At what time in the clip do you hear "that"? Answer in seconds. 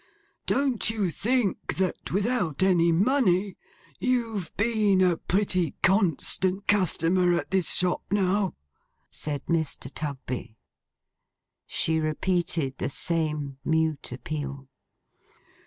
1.75-2.09